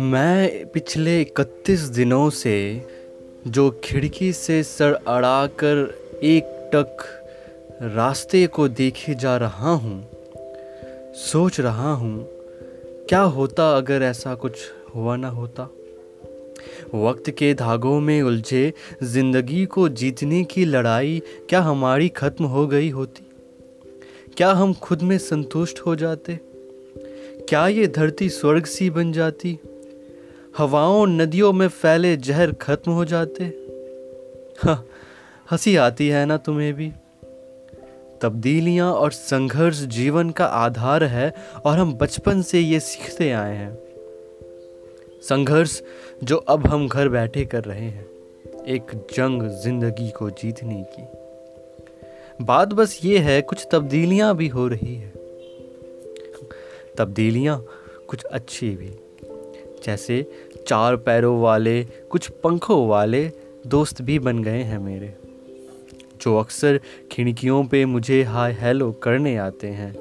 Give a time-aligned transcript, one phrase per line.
[0.00, 2.86] मैं पिछले इकतीस दिनों से
[3.46, 6.96] जो खिड़की से सर अड़ाकर एक टक
[7.82, 10.08] रास्ते को देखे जा रहा हूँ,
[11.14, 12.28] सोच रहा हूँ,
[13.08, 14.58] क्या होता अगर ऐसा कुछ
[14.94, 15.70] हुआ ना होता?
[16.94, 18.72] वक्त के धागों में उलझे
[19.02, 23.26] ज़िंदगी को जीतने की लड़ाई क्या हमारी खत्म हो गई होती?
[24.36, 26.40] क्या हम खुद में संतुष्ट हो जाते?
[27.48, 29.58] क्या ये धरती स्वर्ग सी बन जाती?
[30.58, 33.44] हवाओं नदियों में फैले जहर खत्म हो जाते?
[34.58, 34.86] हाँ
[35.50, 36.92] हँसी आती है ना तुम्हें भी?
[38.20, 43.78] तब्दीलियाँ और संघर्ष जीवन का आधार है और हम बचपन से ये सीखते आए हैं।
[45.22, 45.82] संघर्ष
[46.24, 48.06] जो अब हम घर बैठे कर रहे हैं।
[48.64, 51.21] एक जंग ज़िंदगी को जीतने की।
[52.40, 55.12] बात बस ये है, कुछ तब्दीलियाँ भी हो रही है।
[56.98, 57.66] तब्दीलियाँ
[58.08, 58.90] कुछ अच्छी भी।
[59.84, 60.30] जैसे
[60.66, 63.30] चार पैरों वाले, कुछ पंखों वाले
[63.66, 65.14] दोस्त भी बन गए हैं मेरे,
[66.22, 66.80] जो अक्सर
[67.12, 69.94] खिड़कियों पे मुझे हाय हेलो करने आते हैं,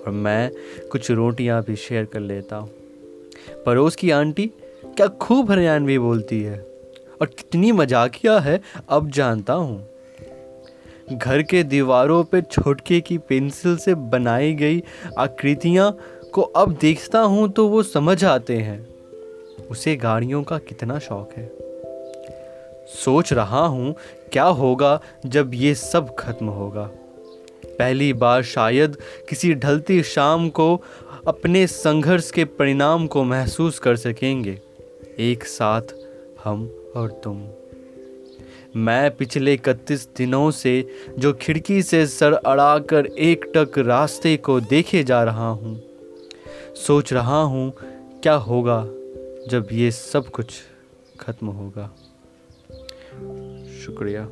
[0.00, 0.50] और मैं
[0.88, 2.70] कुछ रोटियाँ भी शेयर कर लेता हूँ।
[3.66, 4.46] पड़ोस की आंटी,
[4.84, 6.58] क्या खूब हरियाणवी बोलती है,
[7.20, 9.91] और कितनी मजाकिया है, अब जानता हूँ।
[11.12, 14.82] घर के दीवारों पर छोटके की पेंसिल से बनाई गई
[15.18, 15.98] आकृतियाँ
[16.32, 18.88] को अब देखता हूँ तो वो समझ आते हैं।
[19.70, 21.52] उसे गाड़ियों का कितना शौक है।
[22.88, 23.94] सोच रहा हूँ
[24.32, 26.90] क्या होगा जब ये सब खत्म होगा।
[27.66, 28.96] पहली बार शायद
[29.28, 30.82] किसी ढलती शाम को
[31.26, 34.58] अपने संघर्ष के परिणाम को महसूस कर सकेंगे।
[35.18, 35.82] एक साथ
[36.44, 37.48] हम और तुम।
[38.76, 40.72] मैं पिछले इकतीस दिनों से
[41.18, 45.80] जो खिड़की से सर अड़ाकर एक टक रास्ते को देखे जा रहा हूँ,
[46.76, 47.72] सोच रहा हूँ,
[48.22, 48.82] क्या होगा
[49.48, 50.54] जब ये सब कुछ
[51.20, 51.90] खत्म होगा।
[53.78, 54.28] शुक्रिया।